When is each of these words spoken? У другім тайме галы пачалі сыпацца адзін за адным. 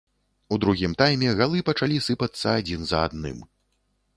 У 0.55 0.57
другім 0.63 0.95
тайме 1.01 1.35
галы 1.41 1.61
пачалі 1.69 1.97
сыпацца 2.07 2.47
адзін 2.63 2.81
за 2.93 3.03
адным. 3.11 3.37